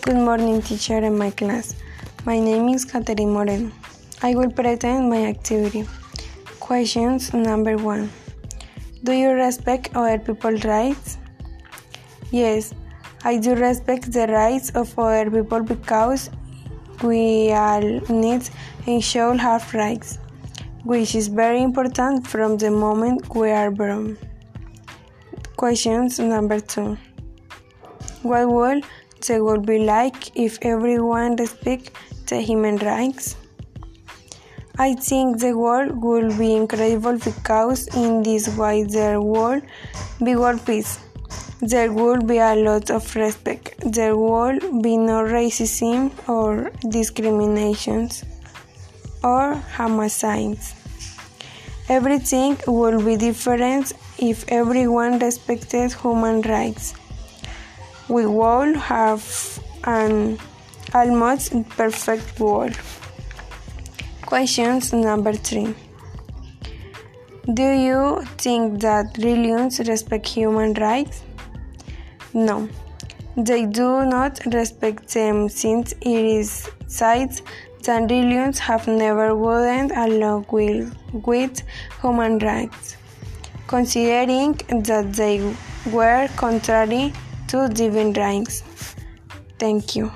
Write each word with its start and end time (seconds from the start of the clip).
Good 0.00 0.16
morning, 0.16 0.62
teacher 0.62 0.96
and 0.96 1.18
my 1.18 1.30
class. 1.30 1.74
My 2.24 2.38
name 2.38 2.68
is 2.68 2.84
Catherine 2.84 3.32
Moreno. 3.32 3.72
I 4.22 4.34
will 4.36 4.50
present 4.50 5.08
my 5.08 5.24
activity. 5.26 5.86
Questions 6.60 7.34
number 7.34 7.76
one 7.76 8.10
Do 9.02 9.12
you 9.12 9.30
respect 9.30 9.90
other 9.96 10.18
people's 10.18 10.64
rights? 10.64 11.18
Yes, 12.30 12.74
I 13.24 13.38
do 13.38 13.56
respect 13.56 14.12
the 14.12 14.28
rights 14.28 14.70
of 14.70 14.96
other 14.98 15.30
people 15.30 15.62
because 15.64 16.30
we 17.02 17.50
all 17.52 18.00
need 18.08 18.48
and 18.86 19.02
should 19.02 19.40
have 19.40 19.74
rights, 19.74 20.18
which 20.84 21.16
is 21.16 21.26
very 21.26 21.60
important 21.62 22.26
from 22.26 22.56
the 22.56 22.70
moment 22.70 23.34
we 23.34 23.50
are 23.50 23.72
born. 23.72 24.16
Questions 25.56 26.20
number 26.20 26.60
two 26.60 26.96
What 28.22 28.48
would 28.48 28.84
the 29.26 29.42
would 29.42 29.66
be 29.66 29.78
like 29.78 30.36
if 30.36 30.58
everyone 30.62 31.36
respect 31.36 31.90
the 32.26 32.40
human 32.40 32.76
rights? 32.76 33.36
I 34.78 34.94
think 34.94 35.38
the 35.38 35.56
world 35.56 36.02
would 36.02 36.38
be 36.38 36.54
incredible 36.54 37.18
because 37.18 37.88
in 37.96 38.22
this 38.22 38.48
way 38.56 38.84
there 38.84 39.20
would 39.20 39.62
be 40.22 40.36
world 40.36 40.64
peace. 40.64 41.00
There 41.60 41.92
would 41.92 42.28
be 42.28 42.38
a 42.38 42.54
lot 42.54 42.90
of 42.90 43.16
respect. 43.16 43.74
There 43.80 44.16
would 44.16 44.82
be 44.82 44.96
no 44.96 45.24
racism 45.24 46.12
or 46.28 46.70
discriminations 46.88 48.24
or 49.24 49.54
homicides. 49.54 50.74
Everything 51.88 52.56
would 52.66 53.04
be 53.04 53.16
different 53.16 53.92
if 54.18 54.44
everyone 54.48 55.18
respected 55.18 55.92
human 55.92 56.42
rights 56.42 56.94
we 58.08 58.24
will 58.24 58.74
have 58.78 59.22
an 59.84 60.38
almost 60.94 61.52
perfect 61.70 62.40
world. 62.40 62.76
Questions 64.24 64.92
number 64.92 65.32
three. 65.32 65.74
Do 67.52 67.62
you 67.62 68.24
think 68.38 68.80
that 68.80 69.16
religions 69.18 69.78
respect 69.80 70.26
human 70.26 70.74
rights? 70.74 71.22
No, 72.34 72.68
they 73.36 73.66
do 73.66 74.04
not 74.04 74.40
respect 74.46 75.12
them 75.14 75.48
since 75.48 75.92
it 75.92 76.24
is 76.40 76.70
said 76.86 77.40
that 77.84 78.10
religions 78.10 78.58
have 78.58 78.86
never 78.86 79.34
wouldn't 79.34 79.92
along 79.92 80.46
with, 80.50 80.94
with 81.12 81.62
human 82.02 82.38
rights, 82.38 82.96
considering 83.66 84.54
that 84.68 85.12
they 85.12 85.54
were 85.90 86.28
contrary 86.36 87.12
to 87.48 87.68
divine 87.68 88.12
rights. 88.12 88.62
Thank 89.58 89.96
you. 89.96 90.12